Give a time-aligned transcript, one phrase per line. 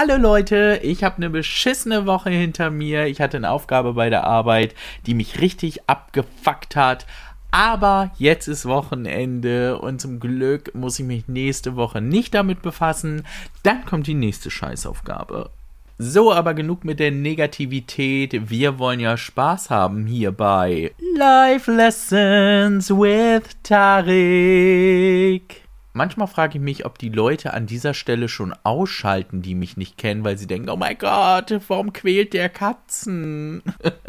[0.00, 3.04] Hallo Leute, ich habe eine beschissene Woche hinter mir.
[3.04, 7.04] Ich hatte eine Aufgabe bei der Arbeit, die mich richtig abgefuckt hat.
[7.50, 13.26] Aber jetzt ist Wochenende und zum Glück muss ich mich nächste Woche nicht damit befassen.
[13.62, 15.50] Dann kommt die nächste Scheißaufgabe.
[15.98, 18.48] So, aber genug mit der Negativität.
[18.48, 25.59] Wir wollen ja Spaß haben hier bei Life Lessons with Tarik.
[25.92, 29.98] Manchmal frage ich mich, ob die Leute an dieser Stelle schon ausschalten, die mich nicht
[29.98, 33.62] kennen, weil sie denken, oh mein Gott, warum quält der Katzen?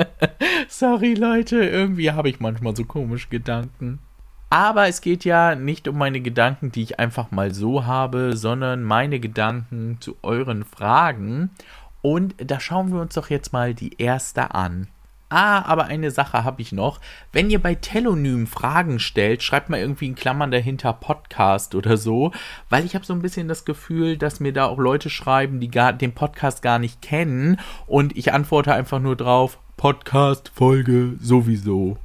[0.68, 4.00] Sorry Leute, irgendwie habe ich manchmal so komische Gedanken.
[4.52, 8.84] Aber es geht ja nicht um meine Gedanken, die ich einfach mal so habe, sondern
[8.84, 11.50] meine Gedanken zu euren Fragen.
[12.02, 14.88] Und da schauen wir uns doch jetzt mal die erste an.
[15.32, 17.00] Ah, aber eine Sache habe ich noch.
[17.32, 22.34] Wenn ihr bei Telonym Fragen stellt, schreibt mal irgendwie in Klammern dahinter Podcast oder so,
[22.70, 25.72] weil ich habe so ein bisschen das Gefühl, dass mir da auch Leute schreiben, die
[25.72, 31.96] gar, den Podcast gar nicht kennen und ich antworte einfach nur drauf Podcast Folge sowieso.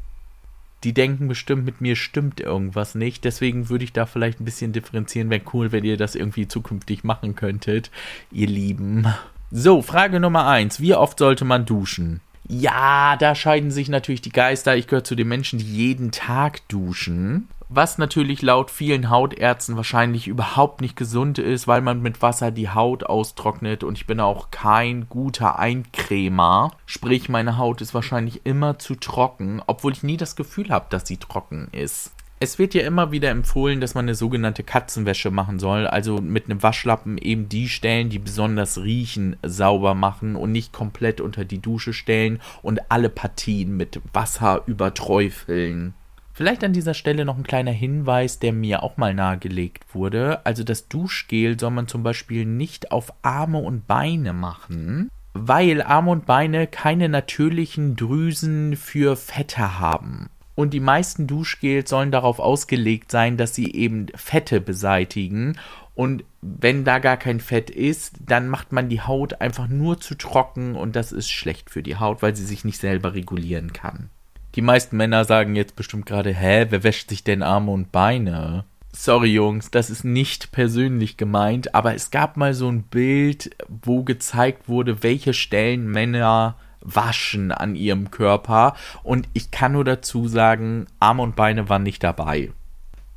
[0.85, 3.25] Die denken bestimmt, mit mir stimmt irgendwas nicht.
[3.25, 5.31] Deswegen würde ich da vielleicht ein bisschen differenzieren.
[5.31, 7.91] Wäre cool, wenn ihr das irgendwie zukünftig machen könntet,
[8.31, 9.13] ihr Lieben.
[9.51, 10.81] So, Frage Nummer eins.
[10.81, 12.21] Wie oft sollte man duschen?
[12.49, 14.77] Ja, da scheiden sich natürlich die Geister.
[14.77, 17.49] Ich gehöre zu den Menschen, die jeden Tag duschen.
[17.69, 22.71] Was natürlich laut vielen Hautärzten wahrscheinlich überhaupt nicht gesund ist, weil man mit Wasser die
[22.71, 26.71] Haut austrocknet und ich bin auch kein guter Eincremer.
[26.87, 31.09] Sprich, meine Haut ist wahrscheinlich immer zu trocken, obwohl ich nie das Gefühl habe, dass
[31.09, 32.13] sie trocken ist.
[32.39, 36.45] Es wird ja immer wieder empfohlen, dass man eine sogenannte Katzenwäsche machen soll, also mit
[36.45, 41.61] einem Waschlappen eben die Stellen, die besonders riechen, sauber machen und nicht komplett unter die
[41.61, 45.95] Dusche stellen und alle Partien mit Wasser überträufeln.
[46.35, 50.45] Vielleicht an dieser Stelle noch ein kleiner Hinweis, der mir auch mal nahegelegt wurde.
[50.45, 56.11] Also das Duschgel soll man zum Beispiel nicht auf Arme und Beine machen, weil Arme
[56.11, 63.13] und Beine keine natürlichen Drüsen für Fette haben und die meisten Duschgels sollen darauf ausgelegt
[63.13, 65.59] sein, dass sie eben Fette beseitigen.
[65.95, 70.17] Und wenn da gar kein Fett ist, dann macht man die Haut einfach nur zu
[70.17, 74.11] trocken und das ist schlecht für die Haut, weil sie sich nicht selber regulieren kann.
[74.55, 78.65] Die meisten Männer sagen jetzt bestimmt gerade, hä, wer wäscht sich denn Arme und Beine?
[78.93, 84.05] Sorry Jungs, das ist nicht persönlich gemeint, aber es gab mal so ein Bild, wo
[84.05, 88.75] gezeigt wurde, welche Stellen Männer waschen an ihrem Körper.
[89.03, 92.53] Und ich kann nur dazu sagen, Arme und Beine waren nicht dabei.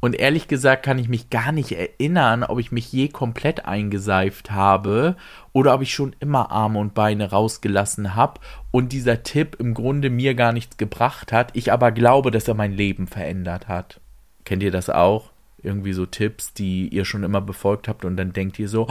[0.01, 4.51] Und ehrlich gesagt kann ich mich gar nicht erinnern, ob ich mich je komplett eingeseift
[4.51, 5.17] habe
[5.51, 8.39] oder ob ich schon immer Arme und Beine rausgelassen habe
[8.71, 12.53] und dieser Tipp im Grunde mir gar nichts gebracht hat, ich aber glaube, dass er
[12.53, 13.99] mein Leben verändert hat.
[14.45, 15.31] Kennt ihr das auch?
[15.63, 18.87] Irgendwie so Tipps, die ihr schon immer befolgt habt und dann denkt ihr so,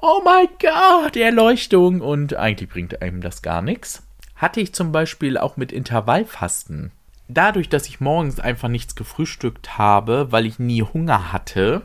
[0.00, 4.02] oh mein Gott, Erleuchtung und eigentlich bringt einem das gar nichts
[4.40, 6.92] hatte ich zum Beispiel auch mit Intervallfasten.
[7.28, 11.82] Dadurch, dass ich morgens einfach nichts gefrühstückt habe, weil ich nie Hunger hatte,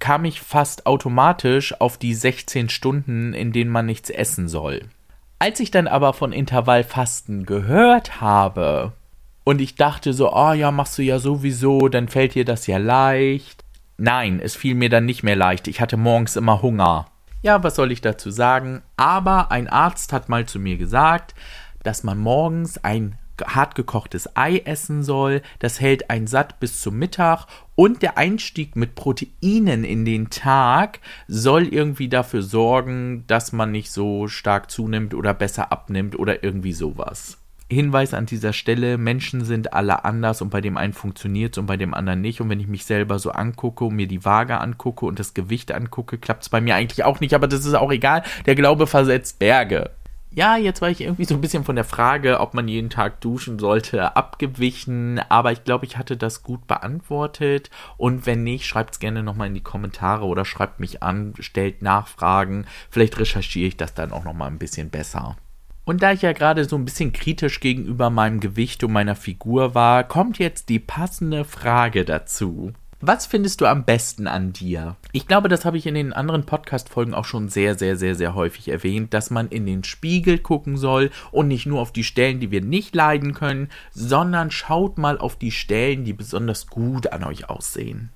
[0.00, 4.82] kam ich fast automatisch auf die 16 Stunden, in denen man nichts essen soll.
[5.38, 8.92] Als ich dann aber von Intervallfasten gehört habe
[9.44, 12.78] und ich dachte so, oh ja, machst du ja sowieso, dann fällt dir das ja
[12.78, 13.61] leicht.
[13.96, 15.68] Nein, es fiel mir dann nicht mehr leicht.
[15.68, 17.06] Ich hatte morgens immer Hunger.
[17.42, 18.82] Ja, was soll ich dazu sagen?
[18.96, 21.34] Aber ein Arzt hat mal zu mir gesagt,
[21.82, 25.42] dass man morgens ein hart gekochtes Ei essen soll.
[25.58, 27.46] Das hält einen satt bis zum Mittag.
[27.74, 33.90] Und der Einstieg mit Proteinen in den Tag soll irgendwie dafür sorgen, dass man nicht
[33.90, 37.41] so stark zunimmt oder besser abnimmt oder irgendwie sowas.
[37.70, 41.66] Hinweis an dieser Stelle, Menschen sind alle anders und bei dem einen funktioniert es und
[41.66, 42.40] bei dem anderen nicht.
[42.40, 45.72] Und wenn ich mich selber so angucke und mir die Waage angucke und das Gewicht
[45.72, 48.22] angucke, klappt es bei mir eigentlich auch nicht, aber das ist auch egal.
[48.46, 49.90] Der Glaube versetzt Berge
[50.34, 53.20] ja, jetzt war ich irgendwie so ein bisschen von der Frage, ob man jeden Tag
[53.20, 57.70] duschen sollte, abgewichen, aber ich glaube, ich hatte das gut beantwortet.
[57.98, 61.82] Und wenn nicht, schreibt es gerne nochmal in die Kommentare oder schreibt mich an, stellt
[61.82, 62.66] Nachfragen.
[62.90, 65.36] Vielleicht recherchiere ich das dann auch nochmal ein bisschen besser.
[65.84, 69.74] Und da ich ja gerade so ein bisschen kritisch gegenüber meinem Gewicht und meiner Figur
[69.74, 72.72] war, kommt jetzt die passende Frage dazu.
[73.04, 74.94] Was findest du am besten an dir?
[75.10, 78.36] Ich glaube, das habe ich in den anderen Podcast-Folgen auch schon sehr, sehr, sehr, sehr
[78.36, 82.38] häufig erwähnt, dass man in den Spiegel gucken soll und nicht nur auf die Stellen,
[82.38, 87.24] die wir nicht leiden können, sondern schaut mal auf die Stellen, die besonders gut an
[87.24, 88.10] euch aussehen.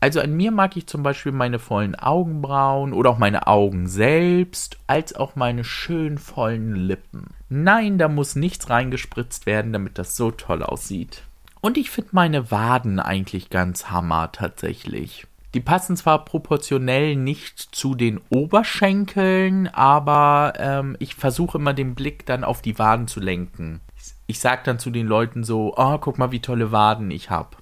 [0.00, 4.78] Also an mir mag ich zum Beispiel meine vollen Augenbrauen oder auch meine Augen selbst,
[4.86, 7.34] als auch meine schön vollen Lippen.
[7.50, 11.22] Nein, da muss nichts reingespritzt werden, damit das so toll aussieht.
[11.60, 15.26] Und ich finde meine Waden eigentlich ganz hammer tatsächlich.
[15.52, 22.24] Die passen zwar proportionell nicht zu den Oberschenkeln, aber ähm, ich versuche immer den Blick
[22.24, 23.80] dann auf die Waden zu lenken.
[24.26, 27.56] Ich sage dann zu den Leuten so, oh, guck mal, wie tolle Waden ich habe.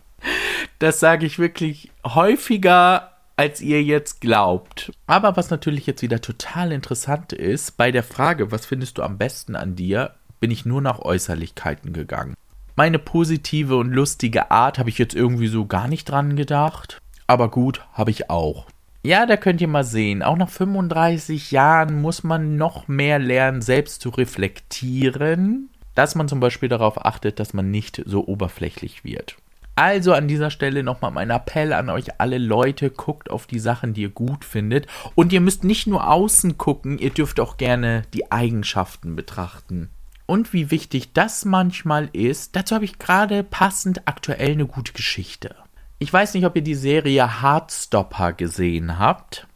[0.78, 4.92] Das sage ich wirklich häufiger, als ihr jetzt glaubt.
[5.06, 9.16] Aber was natürlich jetzt wieder total interessant ist, bei der Frage, was findest du am
[9.16, 12.34] besten an dir, bin ich nur nach Äußerlichkeiten gegangen.
[12.74, 17.00] Meine positive und lustige Art habe ich jetzt irgendwie so gar nicht dran gedacht.
[17.26, 18.66] Aber gut, habe ich auch.
[19.02, 23.62] Ja, da könnt ihr mal sehen, auch nach 35 Jahren muss man noch mehr lernen,
[23.62, 29.36] selbst zu reflektieren, dass man zum Beispiel darauf achtet, dass man nicht so oberflächlich wird.
[29.78, 33.94] Also an dieser Stelle nochmal mein Appell an euch alle Leute, guckt auf die Sachen,
[33.94, 34.88] die ihr gut findet.
[35.14, 39.88] Und ihr müsst nicht nur außen gucken, ihr dürft auch gerne die Eigenschaften betrachten.
[40.26, 45.54] Und wie wichtig das manchmal ist, dazu habe ich gerade passend aktuell eine gute Geschichte.
[46.00, 49.46] Ich weiß nicht, ob ihr die Serie Heartstopper gesehen habt,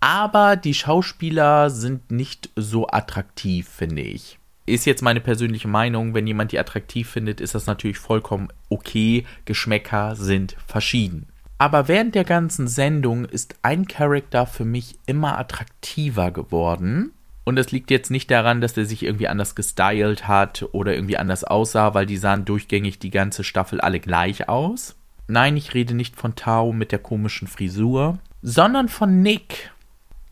[0.00, 6.14] aber die Schauspieler sind nicht so attraktiv, finde ich ist jetzt meine persönliche Meinung.
[6.14, 9.24] Wenn jemand die attraktiv findet, ist das natürlich vollkommen okay.
[9.44, 11.28] Geschmäcker sind verschieden.
[11.58, 17.12] Aber während der ganzen Sendung ist ein Charakter für mich immer attraktiver geworden.
[17.44, 21.16] Und das liegt jetzt nicht daran, dass der sich irgendwie anders gestylt hat oder irgendwie
[21.16, 24.96] anders aussah, weil die sahen durchgängig die ganze Staffel alle gleich aus.
[25.28, 29.70] Nein, ich rede nicht von Tao mit der komischen Frisur, sondern von Nick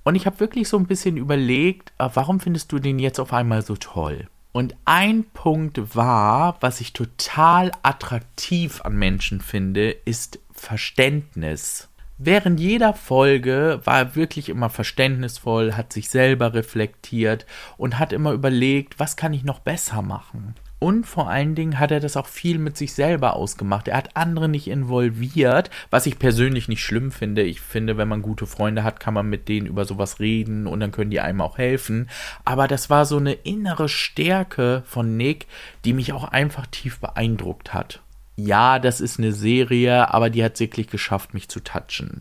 [0.05, 3.33] und ich habe wirklich so ein bisschen überlegt, äh, warum findest du den jetzt auf
[3.33, 4.29] einmal so toll?
[4.53, 11.89] Und ein Punkt war, was ich total attraktiv an Menschen finde, ist Verständnis.
[12.19, 17.45] Während jeder Folge war er wirklich immer verständnisvoll, hat sich selber reflektiert
[17.77, 20.55] und hat immer überlegt, was kann ich noch besser machen.
[20.85, 23.89] Und vor allen Dingen hat er das auch viel mit sich selber ausgemacht.
[23.89, 27.41] Er hat andere nicht involviert, was ich persönlich nicht schlimm finde.
[27.41, 30.81] Ich finde, wenn man gute Freunde hat, kann man mit denen über sowas reden und
[30.81, 32.11] dann können die einem auch helfen.
[32.45, 35.47] Aber das war so eine innere Stärke von Nick,
[35.87, 38.03] die mich auch einfach tief beeindruckt hat.
[38.37, 42.21] Ja, das ist eine Serie, aber die hat wirklich geschafft, mich zu touchen.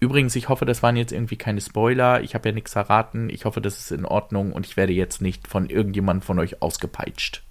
[0.00, 2.22] Übrigens, ich hoffe, das waren jetzt irgendwie keine Spoiler.
[2.22, 3.30] Ich habe ja nichts verraten.
[3.30, 6.60] Ich hoffe, das ist in Ordnung und ich werde jetzt nicht von irgendjemandem von euch
[6.60, 7.44] ausgepeitscht.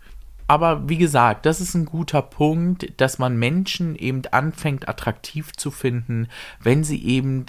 [0.50, 5.70] Aber wie gesagt, das ist ein guter Punkt, dass man Menschen eben anfängt attraktiv zu
[5.70, 6.28] finden,
[6.60, 7.46] wenn sie eben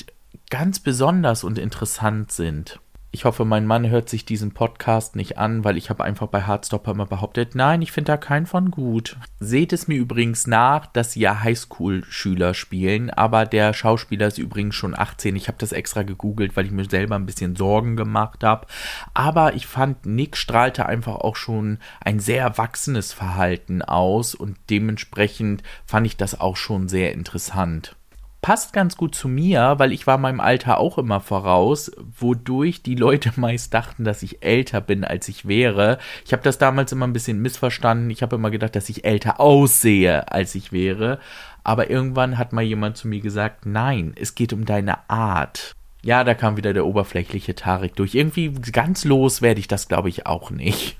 [0.50, 2.78] ganz besonders und interessant sind.
[3.12, 6.42] Ich hoffe, mein Mann hört sich diesen Podcast nicht an, weil ich habe einfach bei
[6.42, 9.16] Hardstopper immer behauptet, nein, ich finde da keinen von gut.
[9.40, 14.76] Seht es mir übrigens nach, dass sie ja Highschool-Schüler spielen, aber der Schauspieler ist übrigens
[14.76, 15.34] schon 18.
[15.34, 18.68] Ich habe das extra gegoogelt, weil ich mir selber ein bisschen Sorgen gemacht habe.
[19.12, 25.64] Aber ich fand, Nick strahlte einfach auch schon ein sehr erwachsenes Verhalten aus und dementsprechend
[25.84, 27.96] fand ich das auch schon sehr interessant
[28.42, 32.94] passt ganz gut zu mir, weil ich war meinem Alter auch immer voraus, wodurch die
[32.94, 35.98] Leute meist dachten, dass ich älter bin, als ich wäre.
[36.24, 38.10] Ich habe das damals immer ein bisschen missverstanden.
[38.10, 41.18] Ich habe immer gedacht, dass ich älter aussehe, als ich wäre.
[41.64, 45.74] Aber irgendwann hat mal jemand zu mir gesagt, nein, es geht um deine Art.
[46.02, 48.14] Ja, da kam wieder der oberflächliche Tarek durch.
[48.14, 50.96] Irgendwie ganz los werde ich das, glaube ich, auch nicht.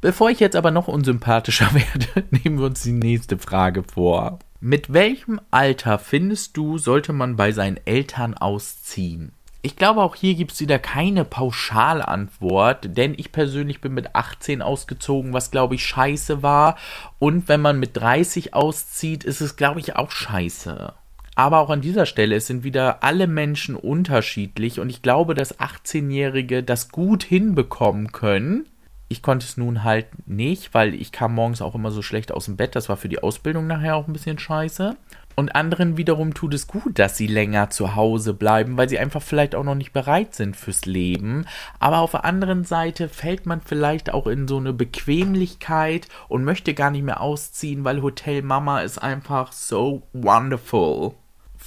[0.00, 4.38] Bevor ich jetzt aber noch unsympathischer werde, nehmen wir uns die nächste Frage vor.
[4.62, 9.32] Mit welchem Alter findest du, sollte man bei seinen Eltern ausziehen?
[9.62, 14.60] Ich glaube, auch hier gibt es wieder keine Pauschalantwort, denn ich persönlich bin mit 18
[14.60, 16.76] ausgezogen, was glaube ich scheiße war.
[17.18, 20.92] Und wenn man mit 30 auszieht, ist es glaube ich auch scheiße.
[21.36, 25.58] Aber auch an dieser Stelle, es sind wieder alle Menschen unterschiedlich und ich glaube, dass
[25.58, 28.66] 18-Jährige das gut hinbekommen können
[29.10, 32.44] ich konnte es nun halt nicht, weil ich kam morgens auch immer so schlecht aus
[32.44, 32.76] dem Bett.
[32.76, 34.96] Das war für die Ausbildung nachher auch ein bisschen scheiße.
[35.34, 39.20] Und anderen wiederum tut es gut, dass sie länger zu Hause bleiben, weil sie einfach
[39.20, 41.44] vielleicht auch noch nicht bereit sind fürs Leben.
[41.80, 46.72] Aber auf der anderen Seite fällt man vielleicht auch in so eine Bequemlichkeit und möchte
[46.74, 51.14] gar nicht mehr ausziehen, weil Hotel Mama ist einfach so wonderful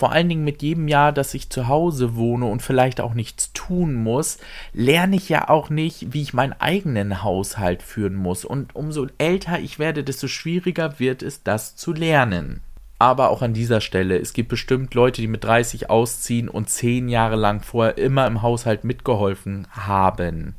[0.04, 3.54] vor allen Dingen mit jedem Jahr, dass ich zu Hause wohne und vielleicht auch nichts
[3.54, 4.38] tun muss,
[4.74, 8.44] lerne ich ja auch nicht, wie ich meinen eigenen Haushalt führen muss.
[8.44, 12.60] Und umso älter ich werde, desto schwieriger wird es, das zu lernen.
[13.00, 17.08] Aber auch an dieser Stelle, es gibt bestimmt Leute, die mit 30 ausziehen und 10
[17.08, 20.56] Jahre lang vorher immer im Haushalt mitgeholfen haben.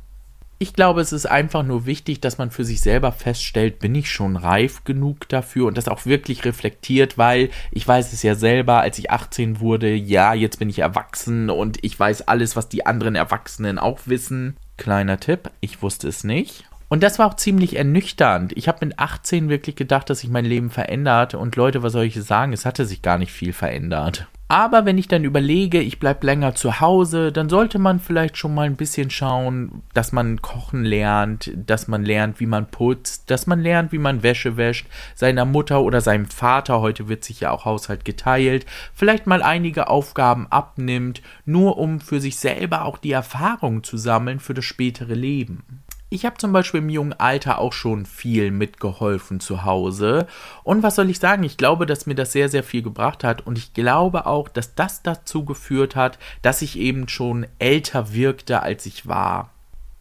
[0.57, 4.09] Ich glaube, es ist einfach nur wichtig, dass man für sich selber feststellt, bin ich
[4.09, 8.79] schon reif genug dafür und das auch wirklich reflektiert, weil ich weiß es ja selber,
[8.79, 12.85] als ich 18 wurde, ja, jetzt bin ich erwachsen und ich weiß alles, was die
[12.85, 14.55] anderen Erwachsenen auch wissen.
[14.77, 16.63] Kleiner Tipp, ich wusste es nicht.
[16.87, 18.55] Und das war auch ziemlich ernüchternd.
[18.55, 22.05] Ich habe mit 18 wirklich gedacht, dass sich mein Leben verändert und Leute, was soll
[22.05, 24.27] ich sagen, es hatte sich gar nicht viel verändert.
[24.47, 28.53] Aber wenn ich dann überlege, ich bleibe länger zu Hause, dann sollte man vielleicht schon
[28.53, 33.47] mal ein bisschen schauen, dass man kochen lernt, dass man lernt, wie man putzt, dass
[33.47, 34.85] man lernt, wie man Wäsche wäscht,
[35.15, 39.87] seiner Mutter oder seinem Vater, heute wird sich ja auch Haushalt geteilt, vielleicht mal einige
[39.87, 45.15] Aufgaben abnimmt, nur um für sich selber auch die Erfahrung zu sammeln für das spätere
[45.15, 45.63] Leben.
[46.09, 50.27] Ich habe zum Beispiel im jungen Alter auch schon viel mitgeholfen zu Hause.
[50.63, 51.43] Und was soll ich sagen?
[51.43, 53.45] Ich glaube, dass mir das sehr, sehr viel gebracht hat.
[53.45, 58.61] Und ich glaube auch, dass das dazu geführt hat, dass ich eben schon älter wirkte,
[58.61, 59.49] als ich war.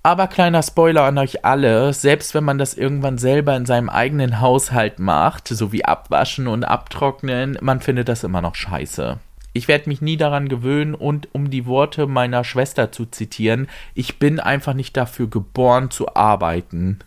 [0.03, 4.43] Aber kleiner Spoiler an euch alle, selbst wenn man das irgendwann selber in seinem eigenen
[4.43, 9.19] Haushalt macht, so wie abwaschen und abtrocknen, man findet das immer noch scheiße.
[9.57, 14.19] Ich werde mich nie daran gewöhnen und um die Worte meiner Schwester zu zitieren, ich
[14.19, 16.99] bin einfach nicht dafür geboren zu arbeiten.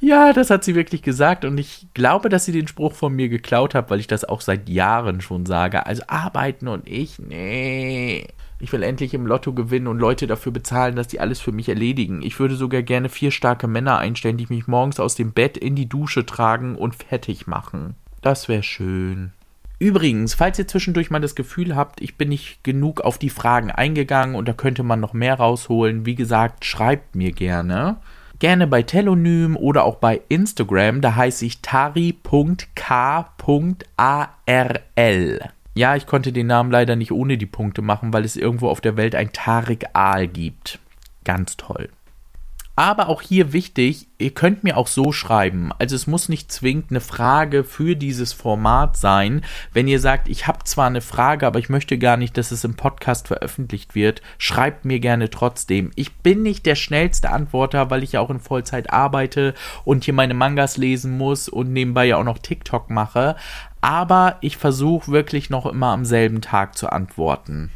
[0.00, 3.28] Ja, das hat sie wirklich gesagt und ich glaube, dass sie den Spruch von mir
[3.28, 5.86] geklaut hat, weil ich das auch seit Jahren schon sage.
[5.86, 8.26] Also arbeiten und ich, nee.
[8.58, 11.68] Ich will endlich im Lotto gewinnen und Leute dafür bezahlen, dass die alles für mich
[11.68, 12.20] erledigen.
[12.22, 15.76] Ich würde sogar gerne vier starke Männer einstellen, die mich morgens aus dem Bett in
[15.76, 17.94] die Dusche tragen und fertig machen.
[18.22, 19.32] Das wäre schön.
[19.78, 23.70] Übrigens, falls ihr zwischendurch mal das Gefühl habt, ich bin nicht genug auf die Fragen
[23.70, 27.98] eingegangen und da könnte man noch mehr rausholen, wie gesagt, schreibt mir gerne.
[28.38, 32.20] Gerne bei Telonym oder auch bei Instagram, da heiße ich tari.k.arl.
[35.74, 38.80] Ja, ich konnte den Namen leider nicht ohne die Punkte machen, weil es irgendwo auf
[38.80, 40.78] der Welt ein Tarik Aal gibt.
[41.24, 41.90] Ganz toll.
[42.78, 45.70] Aber auch hier wichtig, ihr könnt mir auch so schreiben.
[45.78, 49.42] Also es muss nicht zwingend eine Frage für dieses Format sein.
[49.72, 52.64] Wenn ihr sagt, ich habe zwar eine Frage, aber ich möchte gar nicht, dass es
[52.64, 55.90] im Podcast veröffentlicht wird, schreibt mir gerne trotzdem.
[55.94, 59.54] Ich bin nicht der schnellste Antworter, weil ich ja auch in Vollzeit arbeite
[59.84, 63.36] und hier meine Mangas lesen muss und nebenbei ja auch noch TikTok mache.
[63.80, 67.70] Aber ich versuche wirklich noch immer am selben Tag zu antworten.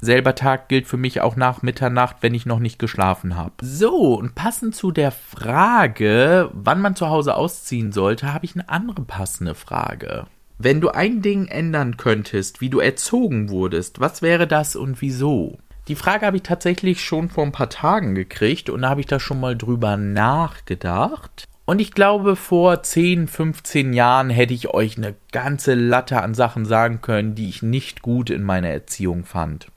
[0.00, 3.54] Selber Tag gilt für mich auch nach Mitternacht, wenn ich noch nicht geschlafen habe.
[3.62, 8.68] So, und passend zu der Frage, wann man zu Hause ausziehen sollte, habe ich eine
[8.68, 10.26] andere passende Frage.
[10.56, 15.58] Wenn du ein Ding ändern könntest, wie du erzogen wurdest, was wäre das und wieso?
[15.88, 19.06] Die Frage habe ich tatsächlich schon vor ein paar Tagen gekriegt und da habe ich
[19.06, 21.44] da schon mal drüber nachgedacht.
[21.64, 26.64] Und ich glaube, vor 10, 15 Jahren hätte ich euch eine ganze Latte an Sachen
[26.64, 29.68] sagen können, die ich nicht gut in meiner Erziehung fand.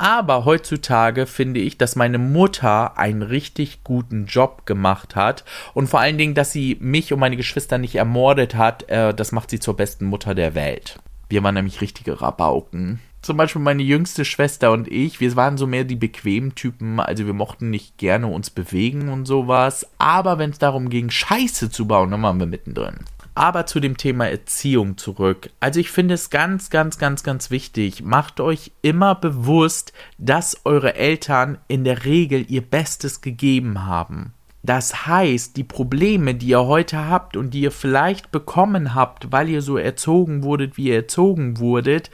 [0.00, 6.00] Aber heutzutage finde ich, dass meine Mutter einen richtig guten Job gemacht hat und vor
[6.00, 9.60] allen Dingen, dass sie mich und meine Geschwister nicht ermordet hat, äh, das macht sie
[9.60, 10.98] zur besten Mutter der Welt.
[11.28, 13.00] Wir waren nämlich richtige Rabauken.
[13.20, 17.26] Zum Beispiel meine jüngste Schwester und ich, wir waren so mehr die bequemen Typen, also
[17.26, 21.86] wir mochten nicht gerne uns bewegen und sowas, aber wenn es darum ging, Scheiße zu
[21.86, 23.00] bauen, dann waren wir mittendrin.
[23.34, 25.50] Aber zu dem Thema Erziehung zurück.
[25.60, 28.02] Also ich finde es ganz, ganz, ganz, ganz wichtig.
[28.02, 34.34] Macht euch immer bewusst, dass eure Eltern in der Regel ihr Bestes gegeben haben.
[34.62, 39.48] Das heißt, die Probleme, die ihr heute habt und die ihr vielleicht bekommen habt, weil
[39.48, 42.10] ihr so erzogen wurdet, wie ihr erzogen wurdet,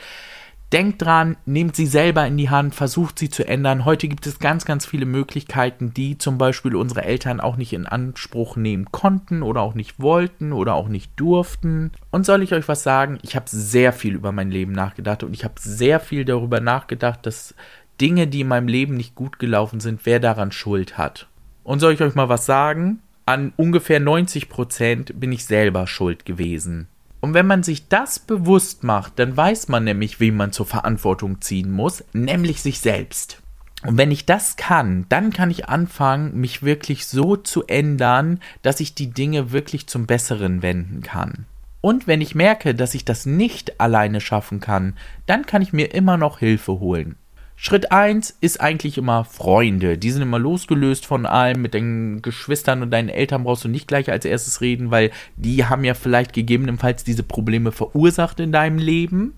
[0.73, 3.85] Denkt dran, nehmt sie selber in die Hand, versucht sie zu ändern.
[3.85, 7.87] Heute gibt es ganz, ganz viele Möglichkeiten, die zum Beispiel unsere Eltern auch nicht in
[7.87, 11.93] Anspruch nehmen konnten oder auch nicht wollten oder auch nicht durften.
[12.11, 13.19] Und soll ich euch was sagen?
[13.23, 17.25] Ich habe sehr viel über mein Leben nachgedacht und ich habe sehr viel darüber nachgedacht,
[17.27, 17.55] dass
[18.01, 21.29] Dinge, die in meinem Leben nicht gut gelaufen sind, wer daran Schuld hat.
[21.63, 23.03] Und soll ich euch mal was sagen?
[23.25, 26.89] An ungefähr 90 Prozent bin ich selber schuld gewesen.
[27.27, 31.41] Und wenn man sich das bewusst macht, dann weiß man nämlich, wie man zur Verantwortung
[31.41, 33.43] ziehen muss, nämlich sich selbst.
[33.83, 38.79] Und wenn ich das kann, dann kann ich anfangen, mich wirklich so zu ändern, dass
[38.79, 41.47] ich die Dinge wirklich zum Besseren wenden kann.
[41.81, 44.95] Und wenn ich merke, dass ich das nicht alleine schaffen kann,
[45.27, 47.17] dann kann ich mir immer noch Hilfe holen.
[47.59, 49.97] Schritt 1 ist eigentlich immer Freunde.
[49.97, 51.63] Die sind immer losgelöst von allem.
[51.63, 55.65] Mit deinen Geschwistern und deinen Eltern brauchst du nicht gleich als erstes reden, weil die
[55.65, 59.33] haben ja vielleicht gegebenenfalls diese Probleme verursacht in deinem Leben.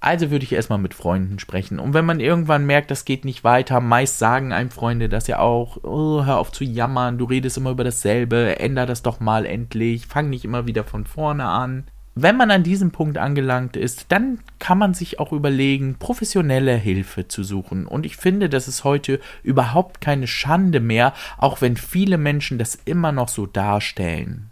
[0.00, 1.78] Also würde ich erstmal mit Freunden sprechen.
[1.78, 5.38] Und wenn man irgendwann merkt, das geht nicht weiter, meist sagen einem Freunde das ja
[5.38, 9.46] auch, oh, hör auf zu jammern, du redest immer über dasselbe, änder das doch mal
[9.46, 14.06] endlich, fang nicht immer wieder von vorne an wenn man an diesem Punkt angelangt ist,
[14.08, 17.86] dann kann man sich auch überlegen, professionelle Hilfe zu suchen.
[17.86, 22.78] Und ich finde, das ist heute überhaupt keine Schande mehr, auch wenn viele Menschen das
[22.84, 24.50] immer noch so darstellen.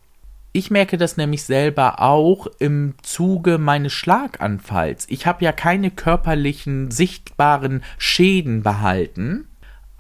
[0.53, 5.07] Ich merke das nämlich selber auch im Zuge meines Schlaganfalls.
[5.09, 9.47] Ich habe ja keine körperlichen, sichtbaren Schäden behalten.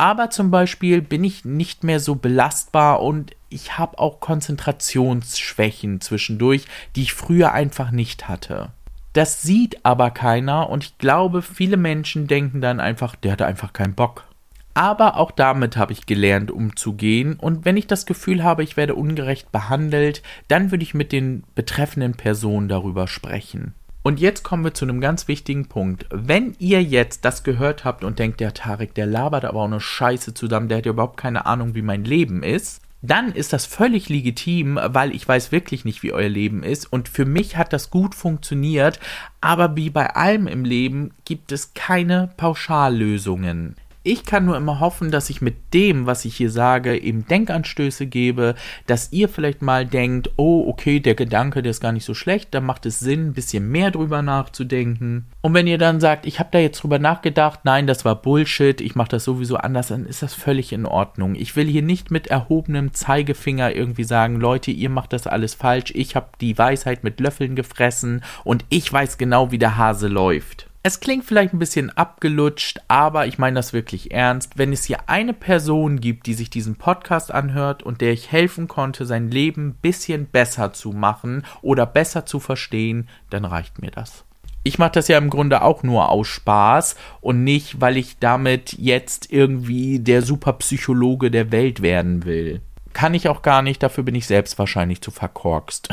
[0.01, 6.65] Aber zum Beispiel bin ich nicht mehr so belastbar und ich habe auch Konzentrationsschwächen zwischendurch,
[6.97, 8.71] die ich früher einfach nicht hatte.
[9.13, 13.75] Das sieht aber keiner und ich glaube, viele Menschen denken dann einfach, der hatte einfach
[13.75, 14.25] keinen Bock.
[14.73, 18.95] Aber auch damit habe ich gelernt umzugehen und wenn ich das Gefühl habe, ich werde
[18.95, 23.75] ungerecht behandelt, dann würde ich mit den betreffenden Personen darüber sprechen.
[24.11, 26.07] Und jetzt kommen wir zu einem ganz wichtigen Punkt.
[26.11, 29.79] Wenn ihr jetzt das gehört habt und denkt, der Tarek, der labert aber auch eine
[29.79, 33.67] Scheiße zusammen, der hat ja überhaupt keine Ahnung, wie mein Leben ist, dann ist das
[33.67, 36.93] völlig legitim, weil ich weiß wirklich nicht, wie euer Leben ist.
[36.93, 38.99] Und für mich hat das gut funktioniert.
[39.41, 43.77] Aber wie bei allem im Leben gibt es keine Pauschallösungen.
[44.13, 48.09] Ich kann nur immer hoffen, dass ich mit dem, was ich hier sage, eben Denkanstöße
[48.09, 48.57] gebe,
[48.89, 52.53] dass ihr vielleicht mal denkt, oh, okay, der Gedanke, der ist gar nicht so schlecht,
[52.53, 55.27] da macht es Sinn, ein bisschen mehr drüber nachzudenken.
[55.43, 58.81] Und wenn ihr dann sagt, ich habe da jetzt drüber nachgedacht, nein, das war Bullshit,
[58.81, 61.37] ich mache das sowieso anders, dann ist das völlig in Ordnung.
[61.37, 65.93] Ich will hier nicht mit erhobenem Zeigefinger irgendwie sagen, Leute, ihr macht das alles falsch,
[65.95, 70.70] ich habe die Weisheit mit Löffeln gefressen und ich weiß genau, wie der Hase läuft.
[70.83, 74.57] Es klingt vielleicht ein bisschen abgelutscht, aber ich meine das wirklich ernst.
[74.57, 78.67] Wenn es hier eine Person gibt, die sich diesen Podcast anhört und der ich helfen
[78.67, 83.91] konnte, sein Leben ein bisschen besser zu machen oder besser zu verstehen, dann reicht mir
[83.91, 84.25] das.
[84.63, 88.73] Ich mache das ja im Grunde auch nur aus Spaß und nicht, weil ich damit
[88.79, 92.63] jetzt irgendwie der Superpsychologe der Welt werden will.
[92.93, 95.89] Kann ich auch gar nicht, dafür bin ich selbst wahrscheinlich zu verkorkst.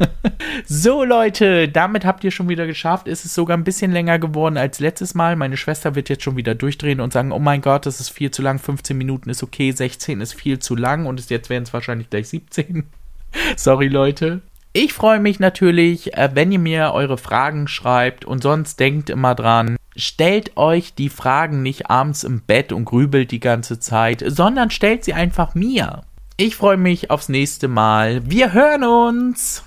[0.66, 3.06] so Leute, damit habt ihr schon wieder geschafft.
[3.06, 5.36] Es ist sogar ein bisschen länger geworden als letztes Mal.
[5.36, 8.30] Meine Schwester wird jetzt schon wieder durchdrehen und sagen, oh mein Gott, das ist viel
[8.30, 8.58] zu lang.
[8.58, 12.28] 15 Minuten ist okay, 16 ist viel zu lang und jetzt werden es wahrscheinlich gleich
[12.28, 12.86] 17.
[13.56, 14.42] Sorry Leute.
[14.74, 19.34] Ich freue mich natürlich, äh, wenn ihr mir eure Fragen schreibt und sonst denkt immer
[19.34, 24.70] dran, stellt euch die Fragen nicht abends im Bett und grübelt die ganze Zeit, sondern
[24.70, 26.02] stellt sie einfach mir.
[26.36, 28.22] Ich freue mich aufs nächste Mal.
[28.28, 29.62] Wir hören uns!